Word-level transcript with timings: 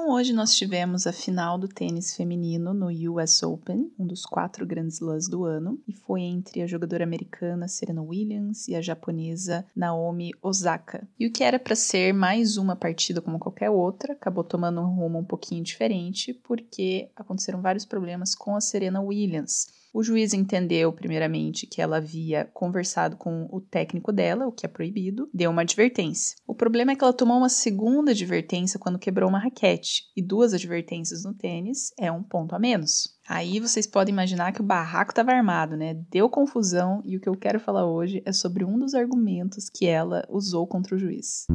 Então, 0.00 0.10
hoje 0.10 0.32
nós 0.32 0.54
tivemos 0.54 1.08
a 1.08 1.12
final 1.12 1.58
do 1.58 1.66
tênis 1.66 2.14
feminino 2.14 2.72
no 2.72 2.86
US 3.10 3.42
Open, 3.42 3.90
um 3.98 4.06
dos 4.06 4.24
quatro 4.24 4.64
grandes 4.64 5.00
lãs 5.00 5.26
do 5.26 5.44
ano, 5.44 5.82
e 5.88 5.92
foi 5.92 6.20
entre 6.20 6.62
a 6.62 6.68
jogadora 6.68 7.02
americana 7.02 7.66
Serena 7.66 8.00
Williams 8.00 8.68
e 8.68 8.76
a 8.76 8.80
japonesa 8.80 9.66
Naomi 9.74 10.30
Osaka. 10.40 11.08
E 11.18 11.26
o 11.26 11.32
que 11.32 11.42
era 11.42 11.58
para 11.58 11.74
ser 11.74 12.14
mais 12.14 12.56
uma 12.56 12.76
partida 12.76 13.20
como 13.20 13.40
qualquer 13.40 13.70
outra, 13.70 14.12
acabou 14.12 14.44
tomando 14.44 14.80
um 14.80 14.94
rumo 14.94 15.18
um 15.18 15.24
pouquinho 15.24 15.64
diferente, 15.64 16.32
porque 16.32 17.10
aconteceram 17.16 17.60
vários 17.60 17.84
problemas 17.84 18.36
com 18.36 18.54
a 18.54 18.60
Serena 18.60 19.00
Williams. 19.00 19.66
O 19.92 20.02
juiz 20.02 20.34
entendeu, 20.34 20.92
primeiramente, 20.92 21.66
que 21.66 21.80
ela 21.80 21.96
havia 21.96 22.44
conversado 22.52 23.16
com 23.16 23.48
o 23.50 23.60
técnico 23.60 24.12
dela, 24.12 24.46
o 24.46 24.52
que 24.52 24.66
é 24.66 24.68
proibido, 24.68 25.28
deu 25.32 25.50
uma 25.50 25.62
advertência. 25.62 26.36
O 26.46 26.54
problema 26.54 26.92
é 26.92 26.96
que 26.96 27.02
ela 27.02 27.12
tomou 27.12 27.38
uma 27.38 27.48
segunda 27.48 28.10
advertência 28.10 28.78
quando 28.78 28.98
quebrou 28.98 29.28
uma 29.28 29.38
raquete, 29.38 30.04
e 30.16 30.22
duas 30.22 30.52
advertências 30.52 31.24
no 31.24 31.32
tênis 31.32 31.92
é 31.98 32.12
um 32.12 32.22
ponto 32.22 32.54
a 32.54 32.58
menos. 32.58 33.16
Aí 33.26 33.60
vocês 33.60 33.86
podem 33.86 34.12
imaginar 34.12 34.52
que 34.52 34.60
o 34.60 34.64
barraco 34.64 35.12
estava 35.12 35.32
armado, 35.32 35.76
né? 35.76 35.94
Deu 36.10 36.28
confusão, 36.28 37.02
e 37.04 37.16
o 37.16 37.20
que 37.20 37.28
eu 37.28 37.36
quero 37.36 37.58
falar 37.58 37.86
hoje 37.86 38.22
é 38.24 38.32
sobre 38.32 38.64
um 38.64 38.78
dos 38.78 38.94
argumentos 38.94 39.68
que 39.68 39.86
ela 39.86 40.26
usou 40.28 40.66
contra 40.66 40.96
o 40.96 40.98
juiz. 40.98 41.46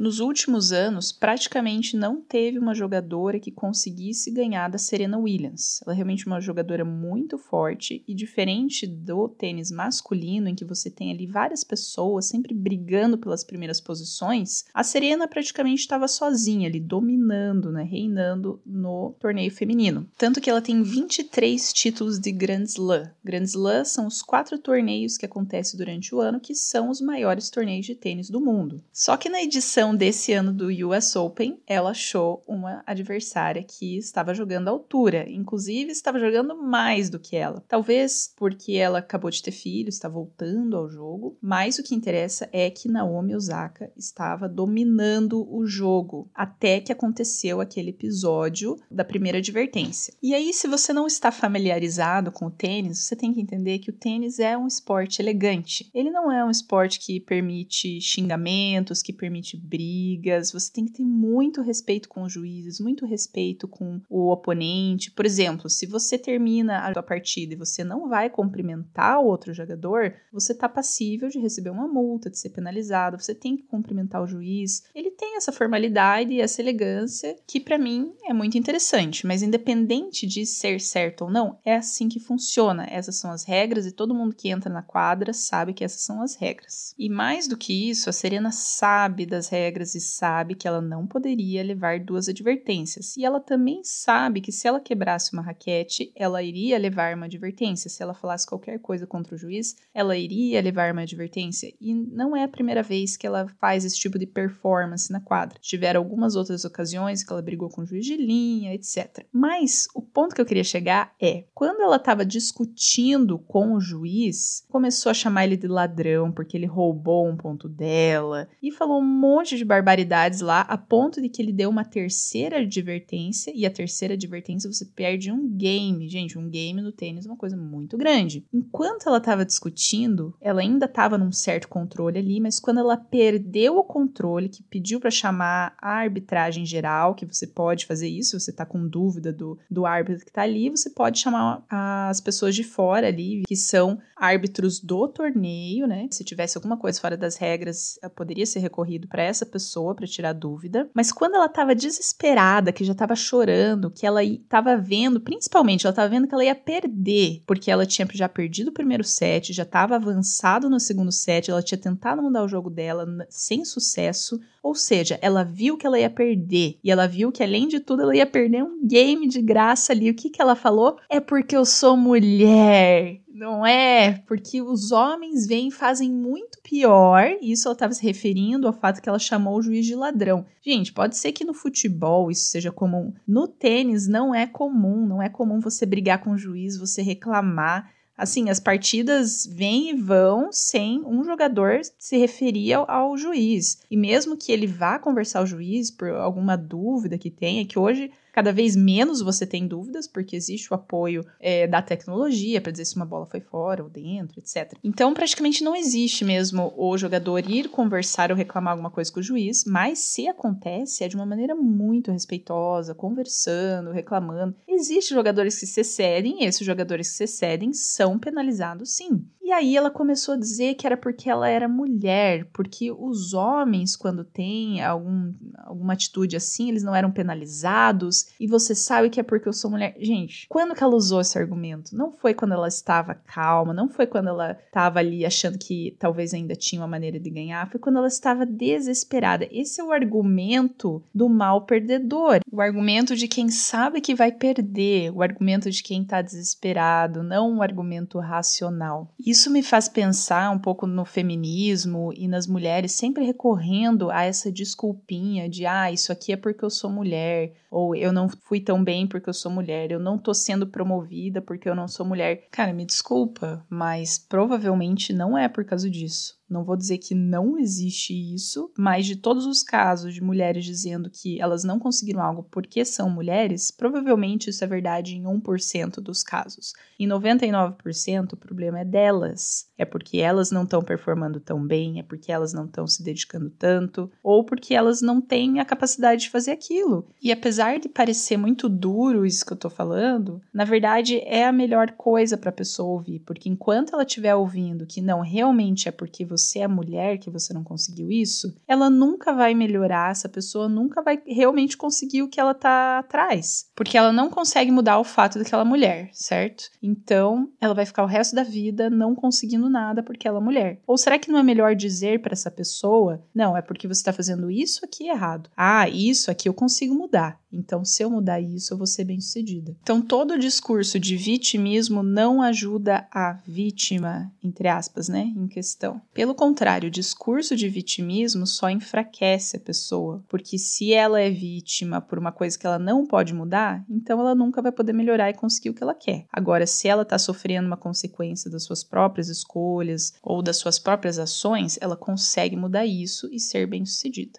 Nos 0.00 0.18
últimos 0.18 0.72
anos, 0.72 1.12
praticamente 1.12 1.94
não 1.94 2.22
teve 2.22 2.58
uma 2.58 2.74
jogadora 2.74 3.38
que 3.38 3.50
conseguisse 3.50 4.30
ganhar 4.30 4.66
da 4.70 4.78
Serena 4.78 5.18
Williams. 5.18 5.82
Ela 5.84 5.92
é 5.92 5.96
realmente 5.96 6.26
uma 6.26 6.40
jogadora 6.40 6.86
muito 6.86 7.36
forte 7.36 8.02
e 8.08 8.14
diferente 8.14 8.86
do 8.86 9.28
tênis 9.28 9.70
masculino, 9.70 10.48
em 10.48 10.54
que 10.54 10.64
você 10.64 10.90
tem 10.90 11.12
ali 11.12 11.26
várias 11.26 11.62
pessoas 11.62 12.24
sempre 12.24 12.54
brigando 12.54 13.18
pelas 13.18 13.44
primeiras 13.44 13.78
posições, 13.78 14.64
a 14.72 14.82
Serena 14.82 15.28
praticamente 15.28 15.82
estava 15.82 16.08
sozinha 16.08 16.66
ali, 16.66 16.80
dominando, 16.80 17.70
né, 17.70 17.82
reinando 17.82 18.58
no 18.64 19.14
torneio 19.20 19.50
feminino. 19.50 20.08
Tanto 20.16 20.40
que 20.40 20.48
ela 20.48 20.62
tem 20.62 20.82
23 20.82 21.74
títulos 21.74 22.18
de 22.18 22.32
Grand 22.32 22.64
Slam. 22.64 23.10
Grand 23.22 23.44
Slam 23.44 23.84
são 23.84 24.06
os 24.06 24.22
quatro 24.22 24.58
torneios 24.58 25.18
que 25.18 25.26
acontecem 25.26 25.76
durante 25.76 26.14
o 26.14 26.22
ano, 26.22 26.40
que 26.40 26.54
são 26.54 26.88
os 26.88 27.02
maiores 27.02 27.50
torneios 27.50 27.84
de 27.84 27.94
tênis 27.94 28.30
do 28.30 28.40
mundo. 28.40 28.82
Só 28.90 29.18
que 29.18 29.28
na 29.28 29.42
edição 29.42 29.89
edição 29.90 29.96
desse 29.96 30.32
ano 30.32 30.52
do 30.52 30.68
US 30.88 31.16
Open, 31.16 31.60
ela 31.66 31.90
achou 31.90 32.42
uma 32.46 32.82
adversária 32.86 33.62
que 33.62 33.96
estava 33.96 34.34
jogando 34.34 34.68
à 34.68 34.70
altura, 34.70 35.28
inclusive 35.28 35.90
estava 35.90 36.18
jogando 36.18 36.56
mais 36.56 37.10
do 37.10 37.18
que 37.18 37.36
ela. 37.36 37.62
Talvez 37.68 38.32
porque 38.36 38.72
ela 38.72 38.98
acabou 38.98 39.30
de 39.30 39.42
ter 39.42 39.50
filho, 39.50 39.88
está 39.88 40.08
voltando 40.08 40.76
ao 40.76 40.88
jogo, 40.88 41.36
mas 41.40 41.78
o 41.78 41.82
que 41.82 41.94
interessa 41.94 42.48
é 42.52 42.70
que 42.70 42.88
Naomi 42.88 43.34
Osaka 43.34 43.90
estava 43.96 44.48
dominando 44.48 45.46
o 45.50 45.66
jogo 45.66 46.30
até 46.34 46.80
que 46.80 46.92
aconteceu 46.92 47.60
aquele 47.60 47.90
episódio 47.90 48.76
da 48.90 49.04
primeira 49.04 49.38
advertência. 49.38 50.14
E 50.22 50.34
aí, 50.34 50.52
se 50.52 50.68
você 50.68 50.92
não 50.92 51.06
está 51.06 51.30
familiarizado 51.30 52.30
com 52.30 52.46
o 52.46 52.50
tênis, 52.50 53.04
você 53.04 53.16
tem 53.16 53.32
que 53.32 53.40
entender 53.40 53.78
que 53.78 53.90
o 53.90 53.94
tênis 53.94 54.38
é 54.38 54.56
um 54.56 54.66
esporte 54.66 55.20
elegante. 55.20 55.90
Ele 55.94 56.10
não 56.10 56.30
é 56.30 56.44
um 56.44 56.50
esporte 56.50 56.98
que 56.98 57.20
permite 57.20 58.00
xingamentos, 58.00 59.02
que 59.02 59.12
permite 59.12 59.56
brigas 59.56 59.79
brigas, 59.80 60.52
você 60.52 60.70
tem 60.70 60.84
que 60.84 60.92
ter 60.92 61.04
muito 61.04 61.62
respeito 61.62 62.08
com 62.08 62.22
os 62.22 62.32
juízes, 62.32 62.80
muito 62.80 63.06
respeito 63.06 63.66
com 63.66 64.00
o 64.10 64.30
oponente. 64.30 65.10
Por 65.10 65.24
exemplo, 65.24 65.70
se 65.70 65.86
você 65.86 66.18
termina 66.18 66.80
a 66.80 66.92
sua 66.92 67.02
partida 67.02 67.54
e 67.54 67.56
você 67.56 67.82
não 67.82 68.08
vai 68.08 68.28
cumprimentar 68.28 69.20
o 69.20 69.26
outro 69.26 69.54
jogador, 69.54 70.14
você 70.30 70.52
está 70.52 70.68
passível 70.68 71.28
de 71.28 71.38
receber 71.38 71.70
uma 71.70 71.88
multa, 71.88 72.28
de 72.28 72.38
ser 72.38 72.50
penalizado, 72.50 73.18
você 73.18 73.34
tem 73.34 73.56
que 73.56 73.62
cumprimentar 73.62 74.22
o 74.22 74.26
juiz. 74.26 74.84
Ele 74.94 75.10
tem 75.10 75.36
essa 75.36 75.52
formalidade 75.52 76.32
e 76.32 76.40
essa 76.40 76.60
elegância 76.60 77.36
que 77.46 77.58
para 77.58 77.78
mim 77.78 78.12
é 78.24 78.34
muito 78.34 78.58
interessante, 78.58 79.26
mas 79.26 79.42
independente 79.42 80.26
de 80.26 80.44
ser 80.44 80.80
certo 80.80 81.22
ou 81.22 81.30
não, 81.30 81.58
é 81.64 81.74
assim 81.74 82.08
que 82.08 82.20
funciona. 82.20 82.86
Essas 82.90 83.16
são 83.16 83.30
as 83.30 83.44
regras 83.44 83.86
e 83.86 83.92
todo 83.92 84.14
mundo 84.14 84.36
que 84.36 84.50
entra 84.50 84.70
na 84.70 84.82
quadra 84.82 85.32
sabe 85.32 85.72
que 85.72 85.84
essas 85.84 86.02
são 86.02 86.20
as 86.20 86.34
regras. 86.34 86.94
E 86.98 87.08
mais 87.08 87.48
do 87.48 87.56
que 87.56 87.90
isso, 87.90 88.10
a 88.10 88.12
Serena 88.12 88.52
sabe 88.52 89.24
das 89.24 89.48
regras 89.48 89.69
regras 89.70 89.94
e 89.94 90.00
sabe 90.00 90.56
que 90.56 90.66
ela 90.66 90.80
não 90.80 91.06
poderia 91.06 91.62
levar 91.62 92.00
duas 92.00 92.28
advertências. 92.28 93.16
E 93.16 93.24
ela 93.24 93.38
também 93.38 93.82
sabe 93.84 94.40
que 94.40 94.50
se 94.50 94.66
ela 94.66 94.80
quebrasse 94.80 95.32
uma 95.32 95.42
raquete, 95.42 96.12
ela 96.16 96.42
iria 96.42 96.76
levar 96.78 97.14
uma 97.14 97.26
advertência. 97.26 97.88
Se 97.88 98.02
ela 98.02 98.12
falasse 98.12 98.46
qualquer 98.46 98.80
coisa 98.80 99.06
contra 99.06 99.34
o 99.34 99.38
juiz, 99.38 99.76
ela 99.94 100.16
iria 100.16 100.60
levar 100.60 100.92
uma 100.92 101.02
advertência. 101.02 101.72
E 101.80 101.94
não 101.94 102.36
é 102.36 102.42
a 102.42 102.48
primeira 102.48 102.82
vez 102.82 103.16
que 103.16 103.26
ela 103.26 103.46
faz 103.60 103.84
esse 103.84 103.96
tipo 103.96 104.18
de 104.18 104.26
performance 104.26 105.12
na 105.12 105.20
quadra. 105.20 105.58
Tiveram 105.60 106.00
algumas 106.00 106.34
outras 106.34 106.64
ocasiões 106.64 107.22
que 107.22 107.32
ela 107.32 107.42
brigou 107.42 107.68
com 107.68 107.82
o 107.82 107.86
juiz 107.86 108.04
de 108.04 108.16
linha, 108.16 108.74
etc. 108.74 109.24
Mas 109.32 109.86
o 109.94 110.02
ponto 110.02 110.34
que 110.34 110.40
eu 110.40 110.46
queria 110.46 110.64
chegar 110.64 111.14
é, 111.20 111.44
quando 111.54 111.80
ela 111.80 111.96
estava 111.96 112.24
discutindo 112.24 113.38
com 113.38 113.74
o 113.74 113.80
juiz, 113.80 114.64
começou 114.68 115.10
a 115.10 115.14
chamar 115.14 115.44
ele 115.44 115.56
de 115.56 115.68
ladrão 115.68 116.32
porque 116.32 116.56
ele 116.56 116.66
roubou 116.66 117.28
um 117.28 117.36
ponto 117.36 117.68
dela 117.68 118.48
e 118.62 118.72
falou 118.72 119.00
um 119.00 119.06
monte 119.06 119.56
de 119.56 119.59
de 119.60 119.64
barbaridades 119.64 120.40
lá, 120.40 120.62
a 120.62 120.76
ponto 120.76 121.20
de 121.20 121.28
que 121.28 121.40
ele 121.40 121.52
deu 121.52 121.68
uma 121.68 121.84
terceira 121.84 122.58
advertência, 122.58 123.52
e 123.54 123.66
a 123.66 123.70
terceira 123.70 124.14
advertência 124.14 124.70
você 124.70 124.84
perde 124.84 125.30
um 125.30 125.48
game. 125.48 126.08
Gente, 126.08 126.38
um 126.38 126.48
game 126.48 126.80
no 126.80 126.92
tênis 126.92 127.26
é 127.26 127.28
uma 127.28 127.36
coisa 127.36 127.56
muito 127.56 127.96
grande. 127.96 128.44
Enquanto 128.52 129.06
ela 129.06 129.18
estava 129.18 129.44
discutindo, 129.44 130.34
ela 130.40 130.60
ainda 130.60 130.86
estava 130.86 131.18
num 131.18 131.30
certo 131.30 131.68
controle 131.68 132.18
ali, 132.18 132.40
mas 132.40 132.58
quando 132.58 132.80
ela 132.80 132.96
perdeu 132.96 133.76
o 133.76 133.84
controle, 133.84 134.48
que 134.48 134.62
pediu 134.62 134.98
para 134.98 135.10
chamar 135.10 135.74
a 135.78 135.90
arbitragem 135.90 136.64
geral, 136.64 137.14
que 137.14 137.26
você 137.26 137.46
pode 137.46 137.86
fazer 137.86 138.08
isso, 138.08 138.40
você 138.40 138.50
está 138.50 138.64
com 138.64 138.88
dúvida 138.88 139.32
do, 139.32 139.58
do 139.70 139.84
árbitro 139.84 140.24
que 140.24 140.30
está 140.30 140.42
ali, 140.42 140.70
você 140.70 140.88
pode 140.88 141.18
chamar 141.18 141.62
as 141.68 142.20
pessoas 142.20 142.54
de 142.54 142.64
fora 142.64 143.08
ali, 143.08 143.42
que 143.46 143.56
são 143.56 143.98
árbitros 144.16 144.80
do 144.80 145.08
torneio, 145.08 145.86
né? 145.86 146.08
Se 146.10 146.24
tivesse 146.24 146.56
alguma 146.56 146.76
coisa 146.76 147.00
fora 147.00 147.16
das 147.16 147.36
regras, 147.36 147.98
poderia 148.14 148.46
ser 148.46 148.60
recorrido 148.60 149.08
para 149.08 149.22
essa 149.22 149.46
pessoa 149.50 149.94
para 149.94 150.06
tirar 150.06 150.32
dúvida. 150.32 150.88
Mas 150.94 151.12
quando 151.12 151.34
ela 151.34 151.46
estava 151.46 151.74
desesperada, 151.74 152.72
que 152.72 152.84
já 152.84 152.92
estava 152.92 153.14
chorando, 153.14 153.90
que 153.90 154.06
ela 154.06 154.22
estava 154.22 154.76
vendo, 154.76 155.20
principalmente, 155.20 155.86
ela 155.86 155.92
estava 155.92 156.08
vendo 156.08 156.26
que 156.26 156.34
ela 156.34 156.44
ia 156.44 156.54
perder, 156.54 157.42
porque 157.46 157.70
ela 157.70 157.84
tinha 157.84 158.08
já 158.12 158.28
perdido 158.28 158.68
o 158.68 158.72
primeiro 158.72 159.04
set, 159.04 159.52
já 159.52 159.64
estava 159.64 159.96
avançado 159.96 160.70
no 160.70 160.80
segundo 160.80 161.12
set, 161.12 161.50
ela 161.50 161.62
tinha 161.62 161.78
tentado 161.78 162.22
mudar 162.22 162.44
o 162.44 162.48
jogo 162.48 162.70
dela 162.70 163.06
sem 163.28 163.64
sucesso. 163.64 164.40
Ou 164.62 164.74
seja, 164.74 165.18
ela 165.22 165.42
viu 165.42 165.76
que 165.76 165.86
ela 165.86 165.98
ia 165.98 166.10
perder. 166.10 166.78
E 166.84 166.90
ela 166.90 167.08
viu 167.08 167.32
que, 167.32 167.42
além 167.42 167.66
de 167.66 167.80
tudo, 167.80 168.02
ela 168.02 168.14
ia 168.14 168.26
perder 168.26 168.62
um 168.62 168.86
game 168.86 169.26
de 169.26 169.40
graça 169.40 169.92
ali. 169.92 170.10
O 170.10 170.14
que, 170.14 170.28
que 170.28 170.40
ela 170.40 170.54
falou? 170.54 170.98
É 171.08 171.18
porque 171.18 171.56
eu 171.56 171.64
sou 171.64 171.96
mulher. 171.96 173.20
Não 173.40 173.64
é, 173.64 174.22
porque 174.26 174.60
os 174.60 174.92
homens 174.92 175.46
vêm 175.46 175.68
e 175.68 175.72
fazem 175.72 176.12
muito 176.12 176.58
pior. 176.62 177.24
Isso 177.40 177.66
ela 177.66 177.72
estava 177.72 177.94
se 177.94 178.02
referindo 178.02 178.66
ao 178.66 178.72
fato 178.74 179.00
que 179.00 179.08
ela 179.08 179.18
chamou 179.18 179.56
o 179.56 179.62
juiz 179.62 179.86
de 179.86 179.94
ladrão. 179.94 180.44
Gente, 180.60 180.92
pode 180.92 181.16
ser 181.16 181.32
que 181.32 181.42
no 181.42 181.54
futebol 181.54 182.30
isso 182.30 182.50
seja 182.50 182.70
comum. 182.70 183.14
No 183.26 183.48
tênis 183.48 184.06
não 184.06 184.34
é 184.34 184.46
comum, 184.46 185.06
não 185.06 185.22
é 185.22 185.30
comum 185.30 185.58
você 185.58 185.86
brigar 185.86 186.22
com 186.22 186.32
o 186.32 186.36
juiz, 186.36 186.76
você 186.76 187.00
reclamar 187.00 187.90
assim, 188.20 188.50
as 188.50 188.60
partidas 188.60 189.46
vêm 189.50 189.90
e 189.90 189.94
vão 189.94 190.52
sem 190.52 191.02
um 191.06 191.24
jogador 191.24 191.80
se 191.98 192.18
referir 192.18 192.74
ao, 192.74 192.90
ao, 192.90 193.16
juiz. 193.16 193.80
E 193.90 193.96
mesmo 193.96 194.36
que 194.36 194.52
ele 194.52 194.66
vá 194.66 194.98
conversar 194.98 195.38
ao 195.38 195.46
juiz 195.46 195.90
por 195.90 196.10
alguma 196.10 196.56
dúvida 196.56 197.16
que 197.16 197.30
tenha, 197.30 197.64
que 197.64 197.78
hoje 197.78 198.10
Cada 198.32 198.52
vez 198.52 198.76
menos 198.76 199.20
você 199.20 199.46
tem 199.46 199.66
dúvidas, 199.66 200.06
porque 200.06 200.36
existe 200.36 200.72
o 200.72 200.74
apoio 200.74 201.24
é, 201.40 201.66
da 201.66 201.82
tecnologia 201.82 202.60
para 202.60 202.70
dizer 202.70 202.84
se 202.84 202.96
uma 202.96 203.04
bola 203.04 203.26
foi 203.26 203.40
fora 203.40 203.82
ou 203.82 203.90
dentro, 203.90 204.38
etc. 204.38 204.74
Então, 204.84 205.12
praticamente 205.12 205.64
não 205.64 205.74
existe 205.74 206.24
mesmo 206.24 206.72
o 206.76 206.96
jogador 206.96 207.38
ir 207.50 207.68
conversar 207.68 208.30
ou 208.30 208.36
reclamar 208.36 208.72
alguma 208.72 208.90
coisa 208.90 209.12
com 209.12 209.20
o 209.20 209.22
juiz, 209.22 209.64
mas 209.64 209.98
se 209.98 210.28
acontece, 210.28 211.02
é 211.02 211.08
de 211.08 211.16
uma 211.16 211.26
maneira 211.26 211.54
muito 211.54 212.12
respeitosa, 212.12 212.94
conversando, 212.94 213.90
reclamando. 213.90 214.54
Existem 214.80 215.14
jogadores 215.14 215.60
que 215.60 215.66
se 215.66 215.84
cedem, 215.84 216.42
e 216.42 216.46
esses 216.46 216.66
jogadores 216.66 217.10
que 217.10 217.16
se 217.16 217.26
cedem 217.26 217.72
são 217.74 218.18
penalizados 218.18 218.96
sim. 218.96 219.26
E 219.50 219.52
aí 219.52 219.76
ela 219.76 219.90
começou 219.90 220.34
a 220.34 220.38
dizer 220.38 220.74
que 220.74 220.86
era 220.86 220.96
porque 220.96 221.28
ela 221.28 221.48
era 221.48 221.68
mulher, 221.68 222.44
porque 222.52 222.92
os 222.92 223.34
homens, 223.34 223.96
quando 223.96 224.22
têm 224.22 224.80
algum, 224.80 225.34
alguma 225.64 225.94
atitude 225.94 226.36
assim, 226.36 226.68
eles 226.68 226.84
não 226.84 226.94
eram 226.94 227.10
penalizados, 227.10 228.28
e 228.38 228.46
você 228.46 228.76
sabe 228.76 229.10
que 229.10 229.18
é 229.18 229.24
porque 229.24 229.48
eu 229.48 229.52
sou 229.52 229.68
mulher. 229.68 229.96
Gente, 229.98 230.46
quando 230.48 230.72
que 230.72 230.84
ela 230.84 230.94
usou 230.94 231.20
esse 231.20 231.36
argumento? 231.36 231.96
Não 231.96 232.12
foi 232.12 232.32
quando 232.32 232.52
ela 232.52 232.68
estava 232.68 233.12
calma, 233.12 233.74
não 233.74 233.88
foi 233.88 234.06
quando 234.06 234.28
ela 234.28 234.52
estava 234.52 235.00
ali 235.00 235.26
achando 235.26 235.58
que 235.58 235.96
talvez 235.98 236.32
ainda 236.32 236.54
tinha 236.54 236.80
uma 236.80 236.86
maneira 236.86 237.18
de 237.18 237.28
ganhar, 237.28 237.68
foi 237.68 237.80
quando 237.80 237.98
ela 237.98 238.06
estava 238.06 238.46
desesperada. 238.46 239.48
Esse 239.50 239.80
é 239.80 239.84
o 239.84 239.90
argumento 239.90 241.02
do 241.12 241.28
mal 241.28 241.62
perdedor, 241.62 242.38
o 242.52 242.60
argumento 242.60 243.16
de 243.16 243.26
quem 243.26 243.50
sabe 243.50 244.00
que 244.00 244.14
vai 244.14 244.30
perder, 244.30 245.10
o 245.10 245.22
argumento 245.22 245.68
de 245.68 245.82
quem 245.82 246.02
está 246.02 246.22
desesperado, 246.22 247.24
não 247.24 247.50
um 247.50 247.62
argumento 247.62 248.20
racional. 248.20 249.12
Isso 249.18 249.39
me 249.48 249.62
faz 249.62 249.88
pensar 249.88 250.50
um 250.50 250.58
pouco 250.58 250.86
no 250.86 251.04
feminismo 251.04 252.12
e 252.16 252.26
nas 252.26 252.46
mulheres 252.46 252.92
sempre 252.92 253.24
recorrendo 253.24 254.10
a 254.10 254.24
essa 254.24 254.50
desculpinha 254.50 255.48
de 255.48 255.64
ah, 255.64 255.92
isso 255.92 256.10
aqui 256.10 256.32
é 256.32 256.36
porque 256.36 256.64
eu 256.64 256.70
sou 256.70 256.90
mulher, 256.90 257.52
ou 257.70 257.94
eu 257.94 258.12
não 258.12 258.28
fui 258.28 258.60
tão 258.60 258.82
bem 258.82 259.06
porque 259.06 259.30
eu 259.30 259.34
sou 259.34 259.52
mulher, 259.52 259.92
eu 259.92 260.00
não 260.00 260.18
tô 260.18 260.34
sendo 260.34 260.66
promovida 260.66 261.40
porque 261.40 261.68
eu 261.68 261.74
não 261.76 261.86
sou 261.86 262.04
mulher. 262.04 262.48
Cara, 262.50 262.72
me 262.72 262.84
desculpa, 262.84 263.64
mas 263.70 264.18
provavelmente 264.18 265.12
não 265.12 265.38
é 265.38 265.48
por 265.48 265.64
causa 265.64 265.88
disso. 265.88 266.39
Não 266.50 266.64
vou 266.64 266.76
dizer 266.76 266.98
que 266.98 267.14
não 267.14 267.56
existe 267.56 268.12
isso, 268.12 268.72
mas 268.76 269.06
de 269.06 269.14
todos 269.14 269.46
os 269.46 269.62
casos 269.62 270.12
de 270.12 270.20
mulheres 270.20 270.64
dizendo 270.64 271.08
que 271.08 271.40
elas 271.40 271.62
não 271.62 271.78
conseguiram 271.78 272.20
algo 272.20 272.42
porque 272.50 272.84
são 272.84 273.08
mulheres, 273.08 273.70
provavelmente 273.70 274.50
isso 274.50 274.64
é 274.64 274.66
verdade 274.66 275.16
em 275.16 275.22
1% 275.22 276.00
dos 276.00 276.24
casos. 276.24 276.72
Em 276.98 277.06
99% 277.06 278.32
o 278.32 278.36
problema 278.36 278.80
é 278.80 278.84
delas. 278.84 279.68
É 279.78 279.84
porque 279.84 280.18
elas 280.18 280.50
não 280.50 280.64
estão 280.64 280.82
performando 280.82 281.38
tão 281.38 281.64
bem, 281.64 282.00
é 282.00 282.02
porque 282.02 282.32
elas 282.32 282.52
não 282.52 282.64
estão 282.64 282.86
se 282.86 283.02
dedicando 283.02 283.48
tanto, 283.48 284.10
ou 284.22 284.44
porque 284.44 284.74
elas 284.74 285.00
não 285.00 285.20
têm 285.20 285.60
a 285.60 285.64
capacidade 285.64 286.22
de 286.22 286.30
fazer 286.30 286.50
aquilo. 286.50 287.06
E 287.22 287.30
apesar 287.30 287.78
de 287.78 287.88
parecer 287.88 288.36
muito 288.36 288.68
duro 288.68 289.24
isso 289.24 289.46
que 289.46 289.52
eu 289.52 289.56
tô 289.56 289.70
falando, 289.70 290.42
na 290.52 290.64
verdade 290.64 291.20
é 291.20 291.46
a 291.46 291.52
melhor 291.52 291.92
coisa 291.92 292.36
para 292.36 292.50
a 292.50 292.52
pessoa 292.52 292.90
ouvir, 292.90 293.20
porque 293.20 293.48
enquanto 293.48 293.92
ela 293.94 294.02
estiver 294.02 294.34
ouvindo 294.34 294.86
que 294.86 295.00
não 295.00 295.20
realmente 295.20 295.88
é 295.88 295.92
porque 295.92 296.24
você 296.24 296.39
você 296.40 296.60
é 296.60 296.68
mulher, 296.68 297.18
que 297.18 297.30
você 297.30 297.52
não 297.52 297.62
conseguiu 297.62 298.10
isso, 298.10 298.54
ela 298.66 298.88
nunca 298.88 299.32
vai 299.32 299.54
melhorar, 299.54 300.10
essa 300.10 300.28
pessoa 300.28 300.68
nunca 300.68 301.02
vai 301.02 301.22
realmente 301.26 301.76
conseguir 301.76 302.22
o 302.22 302.28
que 302.28 302.40
ela 302.40 302.54
tá 302.54 302.98
atrás. 302.98 303.66
Porque 303.74 303.96
ela 303.96 304.12
não 304.12 304.30
consegue 304.30 304.70
mudar 304.70 304.98
o 304.98 305.04
fato 305.04 305.38
daquela 305.38 305.64
mulher, 305.64 306.10
certo? 306.12 306.64
Então, 306.82 307.50
ela 307.60 307.74
vai 307.74 307.86
ficar 307.86 308.02
o 308.02 308.06
resto 308.06 308.34
da 308.34 308.42
vida 308.42 308.90
não 308.90 309.14
conseguindo 309.14 309.68
nada 309.68 310.02
porque 310.02 310.26
ela 310.26 310.38
é 310.38 310.42
mulher. 310.42 310.80
Ou 310.86 310.96
será 310.96 311.18
que 311.18 311.30
não 311.30 311.38
é 311.38 311.42
melhor 311.42 311.74
dizer 311.74 312.20
para 312.20 312.32
essa 312.32 312.50
pessoa: 312.50 313.22
não, 313.34 313.56
é 313.56 313.62
porque 313.62 313.88
você 313.88 314.02
tá 314.02 314.12
fazendo 314.12 314.50
isso 314.50 314.84
aqui 314.84 315.08
errado. 315.08 315.50
Ah, 315.56 315.88
isso 315.88 316.30
aqui 316.30 316.48
eu 316.48 316.54
consigo 316.54 316.94
mudar. 316.94 317.40
Então, 317.52 317.84
se 317.84 318.02
eu 318.02 318.10
mudar 318.10 318.40
isso, 318.40 318.72
eu 318.72 318.78
vou 318.78 318.86
ser 318.86 319.04
bem-sucedida. 319.04 319.76
Então, 319.82 320.00
todo 320.00 320.34
o 320.34 320.38
discurso 320.38 321.00
de 321.00 321.16
vitimismo 321.16 322.02
não 322.02 322.42
ajuda 322.42 323.08
a 323.12 323.38
vítima, 323.46 324.32
entre 324.42 324.68
aspas, 324.68 325.08
né, 325.08 325.32
em 325.36 325.48
questão. 325.48 326.00
Pelo 326.30 326.38
contrário, 326.38 326.86
o 326.86 326.92
discurso 326.92 327.56
de 327.56 327.68
vitimismo 327.68 328.46
só 328.46 328.70
enfraquece 328.70 329.56
a 329.56 329.60
pessoa, 329.60 330.22
porque 330.28 330.58
se 330.58 330.92
ela 330.92 331.20
é 331.20 331.28
vítima 331.28 332.00
por 332.00 332.20
uma 332.20 332.30
coisa 332.30 332.56
que 332.56 332.64
ela 332.64 332.78
não 332.78 333.04
pode 333.04 333.34
mudar, 333.34 333.84
então 333.90 334.20
ela 334.20 334.32
nunca 334.32 334.62
vai 334.62 334.70
poder 334.70 334.92
melhorar 334.92 335.28
e 335.28 335.34
conseguir 335.34 335.70
o 335.70 335.74
que 335.74 335.82
ela 335.82 335.92
quer. 335.92 336.26
Agora, 336.32 336.68
se 336.68 336.86
ela 336.86 337.02
está 337.02 337.18
sofrendo 337.18 337.66
uma 337.66 337.76
consequência 337.76 338.48
das 338.48 338.62
suas 338.62 338.84
próprias 338.84 339.28
escolhas 339.28 340.12
ou 340.22 340.40
das 340.40 340.56
suas 340.58 340.78
próprias 340.78 341.18
ações, 341.18 341.76
ela 341.80 341.96
consegue 341.96 342.54
mudar 342.54 342.86
isso 342.86 343.28
e 343.32 343.40
ser 343.40 343.66
bem-sucedida. 343.66 344.38